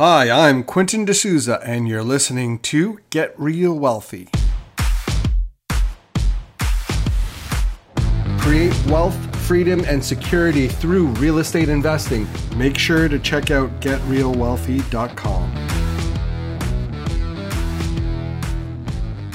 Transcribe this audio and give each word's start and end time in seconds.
Hi, 0.00 0.30
I'm 0.30 0.62
Quentin 0.62 1.04
D'Souza, 1.04 1.60
and 1.64 1.88
you're 1.88 2.04
listening 2.04 2.60
to 2.60 3.00
Get 3.10 3.34
Real 3.36 3.76
Wealthy. 3.76 4.28
Create 8.38 8.86
wealth, 8.86 9.16
freedom, 9.44 9.82
and 9.88 10.04
security 10.04 10.68
through 10.68 11.06
real 11.18 11.40
estate 11.40 11.68
investing. 11.68 12.28
Make 12.56 12.78
sure 12.78 13.08
to 13.08 13.18
check 13.18 13.50
out 13.50 13.80
getrealwealthy.com. 13.80 15.66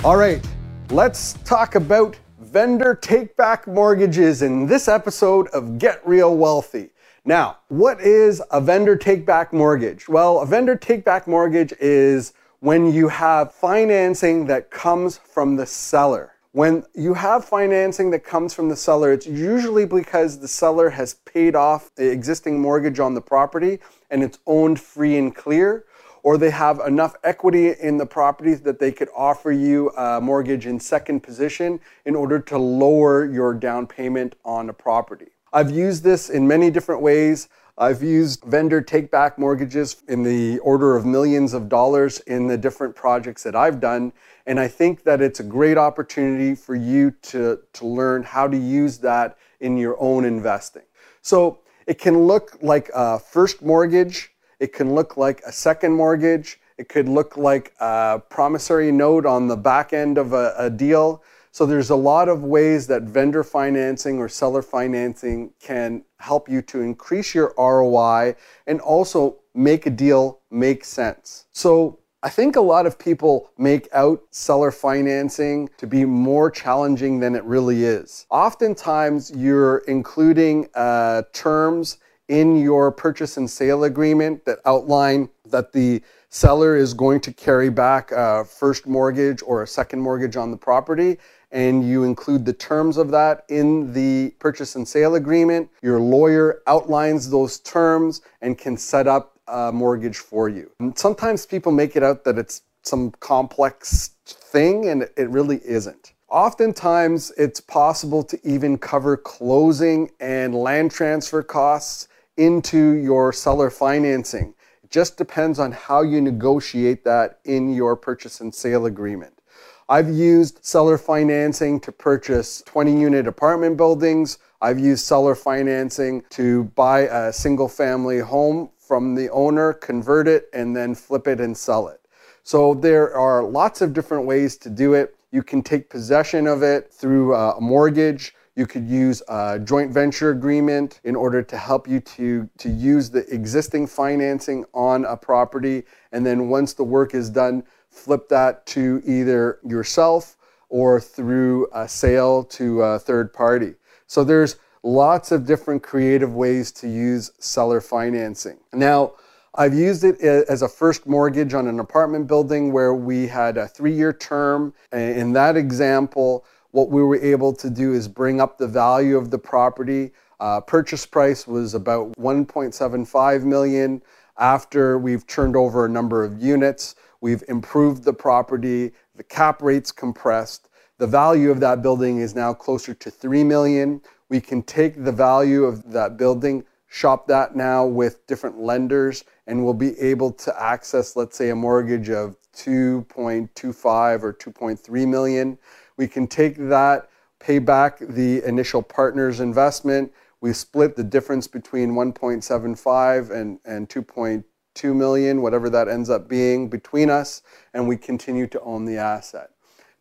All 0.05 0.15
right, 0.15 0.47
let's 0.91 1.33
talk 1.43 1.75
about 1.75 2.17
vendor 2.39 2.95
take 2.95 3.35
back 3.35 3.67
mortgages 3.67 4.41
in 4.41 4.65
this 4.65 4.87
episode 4.87 5.49
of 5.49 5.77
Get 5.77 6.07
Real 6.07 6.37
Wealthy. 6.37 6.92
Now, 7.25 7.59
what 7.69 8.01
is 8.01 8.41
a 8.51 8.59
vendor 8.59 8.97
take 8.97 9.25
back 9.25 9.53
mortgage? 9.53 10.09
Well, 10.09 10.39
a 10.39 10.45
vendor 10.45 10.75
take 10.75 11.05
back 11.05 11.25
mortgage 11.25 11.71
is 11.79 12.33
when 12.59 12.91
you 12.91 13.07
have 13.07 13.53
financing 13.53 14.47
that 14.47 14.69
comes 14.69 15.19
from 15.19 15.55
the 15.55 15.65
seller. 15.65 16.33
When 16.51 16.83
you 16.93 17.13
have 17.13 17.45
financing 17.45 18.11
that 18.11 18.25
comes 18.25 18.53
from 18.53 18.67
the 18.67 18.75
seller, 18.75 19.13
it's 19.13 19.25
usually 19.25 19.85
because 19.85 20.39
the 20.39 20.49
seller 20.49 20.89
has 20.89 21.13
paid 21.13 21.55
off 21.55 21.95
the 21.95 22.11
existing 22.11 22.59
mortgage 22.59 22.99
on 22.99 23.13
the 23.13 23.21
property 23.21 23.79
and 24.11 24.21
it's 24.21 24.39
owned 24.45 24.81
free 24.81 25.17
and 25.17 25.33
clear, 25.33 25.85
or 26.23 26.37
they 26.37 26.49
have 26.49 26.81
enough 26.85 27.15
equity 27.23 27.71
in 27.71 27.97
the 27.97 28.05
property 28.05 28.53
that 28.53 28.79
they 28.79 28.91
could 28.91 29.09
offer 29.15 29.53
you 29.53 29.91
a 29.91 30.19
mortgage 30.19 30.65
in 30.65 30.77
second 30.77 31.21
position 31.21 31.79
in 32.03 32.15
order 32.15 32.37
to 32.37 32.57
lower 32.57 33.25
your 33.25 33.53
down 33.53 33.87
payment 33.87 34.35
on 34.43 34.69
a 34.69 34.73
property. 34.73 35.29
I've 35.55 35.69
used 35.69 36.03
this 36.03 36.31
in 36.31 36.47
many 36.47 36.71
different 36.71 37.03
ways. 37.03 37.47
I've 37.77 38.01
used 38.01 38.43
vendor 38.43 38.81
take 38.81 39.11
back 39.11 39.37
mortgages 39.37 39.97
in 40.07 40.23
the 40.23 40.57
order 40.59 40.95
of 40.95 41.05
millions 41.05 41.53
of 41.53 41.69
dollars 41.69 42.19
in 42.21 42.47
the 42.47 42.57
different 42.57 42.95
projects 42.95 43.43
that 43.43 43.55
I've 43.55 43.79
done. 43.79 44.13
And 44.47 44.59
I 44.59 44.67
think 44.67 45.03
that 45.03 45.21
it's 45.21 45.39
a 45.39 45.43
great 45.43 45.77
opportunity 45.77 46.55
for 46.55 46.73
you 46.73 47.11
to, 47.23 47.59
to 47.73 47.85
learn 47.85 48.23
how 48.23 48.47
to 48.47 48.57
use 48.57 48.97
that 48.99 49.37
in 49.59 49.77
your 49.77 49.95
own 49.99 50.25
investing. 50.25 50.83
So 51.21 51.59
it 51.85 51.99
can 51.99 52.25
look 52.25 52.57
like 52.63 52.89
a 52.93 53.19
first 53.19 53.61
mortgage, 53.61 54.31
it 54.59 54.73
can 54.73 54.95
look 54.95 55.17
like 55.17 55.41
a 55.45 55.51
second 55.51 55.93
mortgage, 55.93 56.59
it 56.79 56.89
could 56.89 57.07
look 57.07 57.37
like 57.37 57.73
a 57.79 58.21
promissory 58.29 58.91
note 58.91 59.27
on 59.27 59.47
the 59.47 59.57
back 59.57 59.93
end 59.93 60.17
of 60.17 60.33
a, 60.33 60.55
a 60.57 60.69
deal. 60.71 61.21
So 61.53 61.67
there's 61.67 61.91
a 61.91 61.95
lot 61.95 62.29
of 62.29 62.43
ways 62.43 62.87
that 62.87 63.03
vendor 63.03 63.43
financing 63.43 64.17
or 64.17 64.27
seller 64.27 64.63
financing 64.63 65.51
can 65.59 66.03
help 66.17 66.49
you 66.49 66.63
to 66.63 66.81
increase 66.81 67.35
your 67.35 67.53
ROI 67.59 68.35
and 68.65 68.81
also 68.81 69.37
make 69.53 69.85
a 69.85 69.91
deal 69.91 70.39
make 70.49 70.83
sense. 70.83 71.45
So 71.51 71.99
I 72.23 72.29
think 72.29 72.55
a 72.55 72.61
lot 72.61 72.87
of 72.87 72.97
people 72.97 73.51
make 73.55 73.87
out 73.93 74.23
seller 74.31 74.71
financing 74.71 75.69
to 75.77 75.85
be 75.85 76.05
more 76.05 76.49
challenging 76.49 77.19
than 77.19 77.35
it 77.35 77.43
really 77.43 77.83
is. 77.83 78.25
Oftentimes, 78.31 79.31
you're 79.35 79.83
including 79.87 80.69
uh, 80.73 81.21
terms 81.33 81.97
in 82.29 82.55
your 82.55 82.91
purchase 82.91 83.37
and 83.37 83.47
sale 83.47 83.83
agreement 83.83 84.43
that 84.45 84.57
outline 84.65 85.29
that 85.45 85.71
the 85.71 86.01
seller 86.29 86.75
is 86.75 86.95
going 86.95 87.19
to 87.19 87.31
carry 87.31 87.69
back 87.69 88.11
a 88.11 88.43
first 88.43 88.87
mortgage 88.87 89.43
or 89.45 89.61
a 89.61 89.67
second 89.67 89.99
mortgage 89.99 90.35
on 90.35 90.49
the 90.49 90.57
property 90.57 91.19
and 91.53 91.87
you 91.87 92.03
include 92.03 92.45
the 92.45 92.51
terms 92.51 92.97
of 92.97 93.11
that 93.11 93.45
in 93.47 93.93
the 93.93 94.31
purchase 94.39 94.75
and 94.75 94.85
sale 94.85 95.15
agreement. 95.15 95.69
Your 95.83 95.99
lawyer 95.99 96.61
outlines 96.67 97.29
those 97.29 97.59
terms 97.59 98.21
and 98.41 98.57
can 98.57 98.75
set 98.75 99.07
up 99.07 99.39
a 99.47 99.71
mortgage 99.71 100.17
for 100.17 100.49
you. 100.49 100.71
And 100.79 100.97
sometimes 100.97 101.45
people 101.45 101.71
make 101.71 101.95
it 101.95 102.03
out 102.03 102.23
that 102.25 102.37
it's 102.37 102.63
some 102.81 103.11
complex 103.19 104.09
thing, 104.25 104.89
and 104.89 105.03
it 105.15 105.29
really 105.29 105.61
isn't. 105.63 106.13
Oftentimes, 106.27 107.31
it's 107.37 107.61
possible 107.61 108.23
to 108.23 108.39
even 108.43 108.77
cover 108.77 109.15
closing 109.15 110.09
and 110.19 110.55
land 110.55 110.91
transfer 110.91 111.43
costs 111.43 112.07
into 112.35 112.93
your 112.93 113.31
seller 113.31 113.69
financing. 113.69 114.55
It 114.83 114.89
just 114.89 115.17
depends 115.17 115.59
on 115.59 115.71
how 115.71 116.01
you 116.01 116.19
negotiate 116.19 117.03
that 117.03 117.39
in 117.45 117.73
your 117.73 117.95
purchase 117.95 118.41
and 118.41 118.53
sale 118.53 118.87
agreement. 118.87 119.39
I've 119.89 120.09
used 120.09 120.63
seller 120.63 120.97
financing 120.97 121.79
to 121.81 121.91
purchase 121.91 122.63
20 122.65 122.99
unit 122.99 123.27
apartment 123.27 123.75
buildings. 123.75 124.37
I've 124.61 124.79
used 124.79 125.05
seller 125.05 125.35
financing 125.35 126.23
to 126.31 126.65
buy 126.75 127.01
a 127.01 127.33
single 127.33 127.67
family 127.67 128.19
home 128.19 128.69
from 128.79 129.15
the 129.15 129.29
owner, 129.29 129.73
convert 129.73 130.27
it, 130.27 130.49
and 130.53 130.75
then 130.75 130.95
flip 130.95 131.27
it 131.27 131.41
and 131.41 131.57
sell 131.57 131.89
it. 131.89 131.99
So 132.43 132.73
there 132.73 133.15
are 133.15 133.43
lots 133.43 133.81
of 133.81 133.93
different 133.93 134.25
ways 134.25 134.57
to 134.57 134.69
do 134.69 134.93
it. 134.93 135.15
You 135.31 135.43
can 135.43 135.61
take 135.61 135.89
possession 135.89 136.47
of 136.47 136.63
it 136.63 136.93
through 136.93 137.35
uh, 137.35 137.55
a 137.57 137.61
mortgage. 137.61 138.35
You 138.55 138.67
could 138.67 138.87
use 138.87 139.23
a 139.27 139.59
joint 139.59 139.91
venture 139.91 140.29
agreement 140.29 140.99
in 141.03 141.15
order 141.15 141.41
to 141.41 141.57
help 141.57 141.87
you 141.87 141.99
to, 141.99 142.47
to 142.59 142.69
use 142.69 143.09
the 143.09 143.25
existing 143.33 143.87
financing 143.87 144.65
on 144.73 145.05
a 145.05 145.17
property. 145.17 145.83
And 146.11 146.25
then 146.25 146.49
once 146.49 146.73
the 146.73 146.83
work 146.83 147.15
is 147.15 147.29
done, 147.31 147.63
flip 147.89 148.29
that 148.29 148.65
to 148.67 149.01
either 149.05 149.59
yourself 149.63 150.37
or 150.69 150.99
through 150.99 151.67
a 151.73 151.87
sale 151.87 152.43
to 152.43 152.81
a 152.81 152.99
third 152.99 153.33
party. 153.33 153.73
So 154.07 154.23
there's 154.23 154.57
lots 154.83 155.31
of 155.31 155.45
different 155.45 155.81
creative 155.81 156.35
ways 156.35 156.71
to 156.73 156.87
use 156.87 157.31
seller 157.39 157.81
financing. 157.81 158.59
Now, 158.73 159.13
I've 159.55 159.75
used 159.75 160.03
it 160.03 160.19
as 160.21 160.63
a 160.63 160.67
first 160.67 161.05
mortgage 161.05 161.53
on 161.53 161.67
an 161.67 161.79
apartment 161.79 162.27
building 162.27 162.71
where 162.73 162.93
we 162.95 163.27
had 163.27 163.57
a 163.57 163.67
three 163.67 163.93
year 163.93 164.11
term. 164.11 164.73
In 164.91 165.33
that 165.33 165.55
example, 165.55 166.43
what 166.73 166.89
we 166.89 167.01
were 167.01 167.15
able 167.15 167.53
to 167.53 167.69
do 167.69 167.93
is 167.93 168.07
bring 168.07 168.39
up 168.39 168.57
the 168.57 168.67
value 168.67 169.17
of 169.17 169.31
the 169.31 169.39
property. 169.39 170.11
Uh, 170.39 170.61
purchase 170.61 171.05
price 171.05 171.47
was 171.47 171.73
about 171.73 172.13
1.75 172.17 173.43
million. 173.43 174.01
After 174.37 174.99
we've 174.99 175.25
turned 175.25 175.55
over 175.55 175.85
a 175.85 175.89
number 175.89 176.23
of 176.23 176.41
units, 176.41 176.95
We've 177.23 177.43
improved 177.47 178.03
the 178.03 178.11
property, 178.11 178.91
the 179.15 179.23
cap 179.23 179.61
rate's 179.61 179.93
compressed. 179.93 180.67
The 180.97 181.07
value 181.07 181.51
of 181.51 181.61
that 181.61 181.81
building 181.81 182.17
is 182.17 182.35
now 182.35 182.53
closer 182.53 182.93
to 182.93 183.09
3 183.09 183.45
million. 183.45 184.01
We 184.27 184.41
can 184.41 184.61
take 184.61 185.05
the 185.05 185.13
value 185.13 185.63
of 185.63 185.93
that 185.93 186.17
building, 186.17 186.65
shop 186.87 187.27
that 187.27 187.55
now 187.55 187.85
with 187.85 188.27
different 188.27 188.59
lenders, 188.59 189.23
and 189.47 189.63
we'll 189.63 189.73
be 189.73 189.97
able 190.01 190.33
to 190.33 190.61
access, 190.61 191.15
let's 191.15 191.37
say, 191.37 191.49
a 191.49 191.55
mortgage 191.55 192.09
of 192.09 192.35
2.25 192.57 194.21
or 194.21 194.33
2.3 194.33 195.07
million. 195.07 195.57
We 195.97 196.07
can 196.07 196.27
take 196.27 196.57
that, 196.57 197.09
pay 197.39 197.59
back 197.59 197.99
the 197.99 198.43
initial 198.43 198.81
partner's 198.81 199.39
investment. 199.39 200.11
We 200.41 200.53
split 200.53 200.95
the 200.95 201.03
difference 201.03 201.47
between 201.47 201.91
1.75 201.91 203.31
and, 203.31 203.59
and 203.65 203.89
2.2 203.89 204.43
2 204.75 204.93
million, 204.93 205.41
whatever 205.41 205.69
that 205.69 205.87
ends 205.87 206.09
up 206.09 206.27
being 206.27 206.67
between 206.67 207.09
us, 207.09 207.41
and 207.73 207.87
we 207.87 207.97
continue 207.97 208.47
to 208.47 208.61
own 208.61 208.85
the 208.85 208.97
asset. 208.97 209.51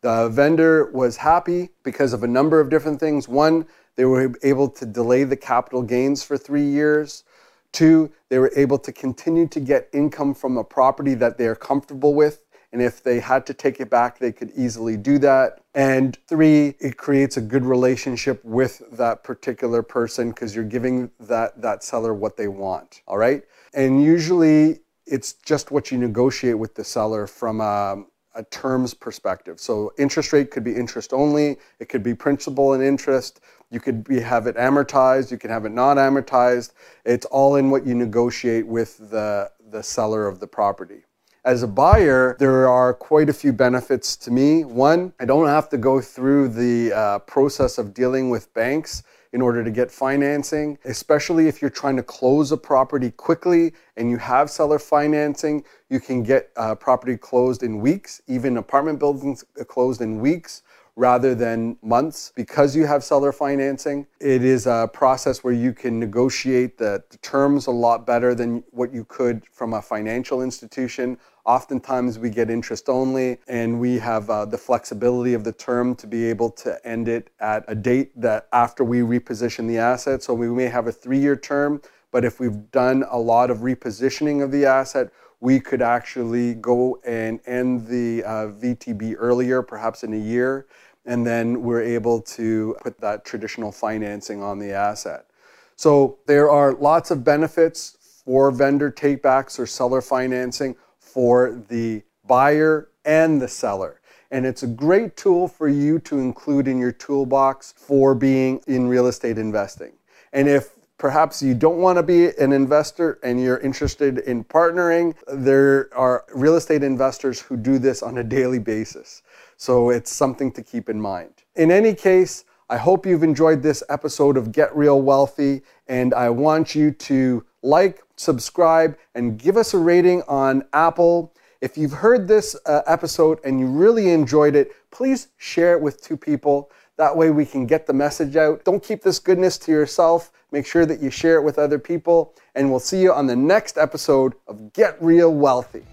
The 0.01 0.29
vendor 0.29 0.91
was 0.93 1.19
happy 1.19 1.71
because 1.83 2.13
of 2.13 2.23
a 2.23 2.29
number 2.29 2.59
of 2.59 2.71
different 2.71 2.99
things. 2.99 3.29
One, 3.29 3.67
they 3.95 4.05
were 4.05 4.35
able 4.43 4.69
to 4.71 4.87
delay 4.87 5.25
the 5.25 5.37
capital 5.37 5.83
gains 5.83 6.23
for 6.23 6.37
three 6.37 6.65
years. 6.65 7.25
Two, 7.71 8.11
they 8.29 8.39
were 8.39 8.53
able 8.57 8.79
to 8.79 8.93
continue 8.93 9.47
to 9.49 9.61
get 9.61 9.89
income 9.93 10.35
from 10.35 10.57
a 10.57 10.65
property 10.65 11.15
that 11.15 11.39
they 11.39 11.47
are 11.47 11.55
comfortable 11.55 12.15
with. 12.15 12.43
And 12.73 12.81
if 12.81 13.03
they 13.03 13.21
had 13.21 13.45
to 13.47 13.55
take 13.55 13.81
it 13.81 13.91
back, 13.91 14.19
they 14.19 14.33
could 14.33 14.51
easily 14.57 14.97
do 14.97 15.19
that. 15.19 15.61
And 15.75 16.19
three, 16.27 16.75
it 16.81 16.97
creates 16.97 17.37
a 17.37 17.41
good 17.41 17.65
relationship 17.65 18.43
with 18.45 18.83
that 18.93 19.23
particular 19.23 19.83
person 19.83 20.31
because 20.31 20.55
you're 20.55 20.65
giving 20.65 21.11
that, 21.21 21.61
that 21.61 21.85
seller 21.85 22.15
what 22.15 22.37
they 22.37 22.49
want. 22.49 23.03
All 23.07 23.19
right. 23.19 23.43
And 23.75 24.03
usually 24.03 24.81
it's 25.07 25.35
just 25.35 25.71
what 25.71 25.91
you 25.91 25.99
negotiate 25.99 26.59
with 26.59 26.75
the 26.75 26.85
seller 26.85 27.27
from 27.27 27.61
a, 27.61 28.05
a, 28.35 28.45
terms 28.45 28.95
perspective. 28.95 29.61
So 29.61 29.93
interest 29.99 30.33
rate 30.33 30.51
could 30.51 30.65
be 30.65 30.75
interest 30.75 31.13
only, 31.13 31.59
it 31.79 31.89
could 31.89 32.03
be 32.03 32.15
principal 32.15 32.73
and 32.73 32.83
interest. 32.83 33.41
You 33.71 33.81
could 33.81 34.05
be, 34.05 34.21
have 34.21 34.47
it 34.47 34.57
amortized, 34.57 35.31
you 35.31 35.39
can 35.39 35.49
have 35.49 35.65
it 35.65 35.73
not 35.73 35.97
amortized. 35.97 36.73
It's 37.07 37.25
all 37.27 37.57
in 37.57 37.71
what 37.71 37.87
you 37.87 37.95
negotiate 37.95 38.67
with 38.67 38.99
the, 39.11 39.51
the 39.71 39.83
seller 39.83 40.29
of 40.29 40.41
the 40.41 40.47
property. 40.47 41.05
As 41.45 41.65
a 41.65 41.67
buyer, 41.67 42.37
there 42.39 42.69
are 42.69 42.95
quite 42.95 43.29
a 43.29 43.33
few 43.33 43.53
benefits 43.53 44.17
to 44.19 44.31
me. 44.31 44.65
One, 44.65 45.13
I 45.19 45.25
don't 45.25 45.49
have 45.49 45.69
to 45.71 45.77
go 45.77 46.01
through 46.01 46.51
the 46.51 46.93
uh, 46.93 47.19
process 47.19 47.79
of 47.79 47.93
dealing 47.93 48.31
with 48.31 48.55
banks 48.55 49.03
in 49.33 49.43
order 49.43 49.65
to 49.65 49.71
get 49.73 49.91
financing, 49.91 50.79
especially 50.85 51.49
if 51.49 51.61
you're 51.61 51.71
trying 51.71 51.97
to 51.97 52.03
close 52.05 52.53
a 52.53 52.57
property 52.57 53.11
quickly 53.11 53.73
and 53.97 54.09
you 54.09 54.19
have 54.19 54.51
seller 54.51 54.79
financing, 54.79 55.65
you 55.91 55.99
can 55.99 56.23
get 56.23 56.51
a 56.55 56.77
property 56.77 57.17
closed 57.17 57.65
in 57.65 57.81
weeks, 57.81 58.23
even 58.29 58.57
apartment 58.57 59.01
buildings 59.01 59.45
closed 59.67 60.01
in 60.01 60.21
weeks 60.21 60.63
rather 60.97 61.35
than 61.35 61.77
months 61.83 62.33
because 62.37 62.77
you 62.77 62.87
have 62.87 63.03
seller 63.03 63.33
financing. 63.33 64.07
It 64.21 64.45
is 64.45 64.67
a 64.67 64.89
process 64.93 65.43
where 65.43 65.55
you 65.55 65.73
can 65.73 65.99
negotiate 65.99 66.79
the 66.79 67.03
terms 67.23 67.67
a 67.67 67.71
lot 67.71 68.07
better 68.07 68.35
than 68.35 68.63
what 68.71 68.93
you 68.93 69.05
could 69.05 69.43
from 69.51 69.73
a 69.73 69.81
financial 69.81 70.43
institution. 70.43 71.19
Oftentimes, 71.45 72.21
we 72.21 72.31
get 72.31 72.51
interest 72.51 72.89
only, 72.89 73.39
and 73.49 73.81
we 73.81 73.99
have 73.99 74.31
uh, 74.31 74.45
the 74.45 74.59
flexibility 74.59 75.35
of 75.35 75.43
the 75.43 75.53
term 75.53 75.97
to 75.97 76.07
be 76.07 76.25
able 76.25 76.51
to 76.51 76.79
end 76.87 77.09
it 77.09 77.31
at 77.41 77.65
a 77.67 77.75
date 77.75 78.13
that 78.21 78.47
after 78.53 78.85
we 78.85 79.01
reposition 79.01 79.67
the 79.67 79.79
asset. 79.79 80.23
So 80.23 80.35
we 80.35 80.49
may 80.49 80.67
have 80.67 80.87
a 80.87 80.93
three 80.93 81.19
year 81.19 81.35
term, 81.35 81.83
but 82.13 82.25
if 82.25 82.39
we've 82.39 82.71
done 82.71 83.05
a 83.11 83.19
lot 83.19 83.51
of 83.51 83.59
repositioning 83.59 84.43
of 84.43 84.53
the 84.53 84.67
asset, 84.67 85.11
we 85.41 85.59
could 85.59 85.83
actually 85.83 86.55
go 86.55 87.01
and 87.05 87.41
end 87.47 87.89
the 87.89 88.23
uh, 88.23 88.47
VTB 88.47 89.17
earlier, 89.19 89.63
perhaps 89.63 90.05
in 90.05 90.13
a 90.15 90.19
year, 90.19 90.69
and 91.05 91.27
then 91.27 91.63
we're 91.63 91.83
able 91.83 92.23
to 92.23 92.77
put 92.81 93.01
that 93.01 93.25
traditional 93.25 93.73
financing 93.73 94.41
on 94.41 94.61
the 94.61 94.73
asset. 94.73 95.27
So 95.75 96.19
there 96.27 96.49
are 96.49 96.75
lots 96.75 97.11
of 97.11 97.25
benefits 97.25 97.97
for 98.25 98.53
vendor 98.53 98.93
takebacks 98.93 99.59
or 99.59 99.67
seller 99.67 100.01
financing 100.01 100.77
for 101.03 101.63
the 101.69 102.03
buyer 102.27 102.89
and 103.05 103.43
the 103.43 103.49
seller. 103.49 104.01
And 104.31 104.47
it's 104.47 104.63
a 104.63 104.67
great 104.67 105.17
tool 105.17 105.47
for 105.47 105.69
you 105.69 105.99
to 106.01 106.19
include 106.19 106.67
in 106.67 106.79
your 106.79 106.93
toolbox 106.93 107.75
for 107.77 108.15
being 108.15 108.63
in 108.67 108.89
real 108.89 109.07
estate 109.07 109.37
investing. 109.37 109.93
And 110.33 110.49
if 110.49 110.71
perhaps 110.97 111.43
you 111.43 111.53
don't 111.53 111.79
want 111.79 111.99
to 111.99 112.03
be 112.03 112.29
an 112.39 112.53
investor 112.53 113.19
and 113.23 113.43
you're 113.43 113.59
interested 113.59 114.19
in 114.19 114.45
partnering, 114.45 115.15
there 115.27 115.91
are 115.95 116.25
real 116.35 116.55
estate 116.55 116.83
investors 116.83 117.41
who 117.41 117.57
do 117.57 117.79
this 117.79 118.03
on 118.03 118.19
a 118.19 118.25
daily 118.25 118.61
basis. 118.61 119.23
So 119.57 119.91
it's 119.91 120.11
something 120.11 120.51
to 120.53 120.63
keep 120.63 120.89
in 120.89 121.01
mind. 121.01 121.35
In 121.57 121.71
any 121.71 121.93
case, 121.93 122.45
I 122.71 122.79
hope 122.79 123.05
you've 123.05 123.23
enjoyed 123.23 123.63
this 123.63 123.83
episode 123.91 124.39
of 124.39 124.51
Get 124.51 124.75
Real 124.75 125.03
Wealthy, 125.03 125.61
and 125.89 126.15
I 126.15 126.31
want 126.31 126.75
you 126.75 126.91
to 126.91 127.45
like, 127.63 128.03
subscribe, 128.17 128.97
and 129.15 129.39
give 129.39 129.57
us 129.57 129.75
a 129.75 129.79
rating 129.79 130.23
on 130.29 130.65
Apple. 130.73 131.33
If 131.61 131.79
you've 131.79 131.93
heard 131.93 132.27
this 132.27 132.57
uh, 132.67 132.83
episode 132.87 133.39
and 133.45 133.61
you 133.61 133.67
really 133.67 134.11
enjoyed 134.11 134.57
it, 134.57 134.73
please 134.91 135.29
share 135.37 135.75
it 135.75 135.81
with 135.81 136.03
two 136.03 136.17
people. 136.17 136.71
That 136.97 137.17
way 137.17 137.31
we 137.31 137.47
can 137.47 137.67
get 137.67 137.87
the 137.87 137.93
message 137.93 138.37
out. 138.37 138.65
Don't 138.65 138.83
keep 138.83 139.03
this 139.03 139.19
goodness 139.19 139.59
to 139.59 139.73
yourself. 139.73 140.33
Make 140.51 140.67
sure 140.67 140.85
that 140.85 141.01
you 141.01 141.11
share 141.11 141.37
it 141.37 141.43
with 141.43 141.59
other 141.59 141.79
people. 141.79 142.35
And 142.55 142.71
we'll 142.71 142.81
see 142.81 143.01
you 143.01 143.13
on 143.13 143.27
the 143.27 143.37
next 143.37 143.79
episode 143.79 144.35
of 144.47 144.73
Get 144.73 145.03
Real 145.03 145.33
Wealthy. 145.33 145.85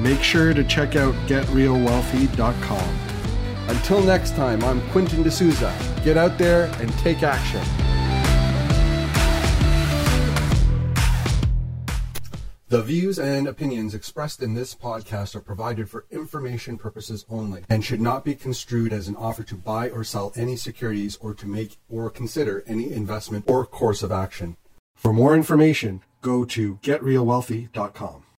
Make 0.00 0.22
sure 0.22 0.52
to 0.54 0.64
check 0.64 0.96
out 0.96 1.14
getrealwealthy.com. 1.26 2.98
Until 3.68 4.02
next 4.02 4.34
time, 4.34 4.64
I'm 4.64 4.80
Quentin 4.90 5.22
D'Souza. 5.22 5.74
Get 6.04 6.16
out 6.16 6.38
there 6.38 6.64
and 6.80 6.90
take 6.98 7.22
action. 7.22 7.89
The 12.70 12.82
views 12.82 13.18
and 13.18 13.48
opinions 13.48 13.94
expressed 13.94 14.40
in 14.40 14.54
this 14.54 14.76
podcast 14.76 15.34
are 15.34 15.40
provided 15.40 15.90
for 15.90 16.06
information 16.08 16.78
purposes 16.78 17.26
only 17.28 17.64
and 17.68 17.84
should 17.84 18.00
not 18.00 18.24
be 18.24 18.36
construed 18.36 18.92
as 18.92 19.08
an 19.08 19.16
offer 19.16 19.42
to 19.42 19.56
buy 19.56 19.90
or 19.90 20.04
sell 20.04 20.32
any 20.36 20.54
securities 20.54 21.18
or 21.20 21.34
to 21.34 21.48
make 21.48 21.78
or 21.88 22.08
consider 22.10 22.62
any 22.68 22.92
investment 22.92 23.50
or 23.50 23.66
course 23.66 24.04
of 24.04 24.12
action. 24.12 24.56
For 24.94 25.12
more 25.12 25.34
information, 25.34 26.02
go 26.20 26.44
to 26.44 26.76
getrealwealthy.com. 26.76 28.22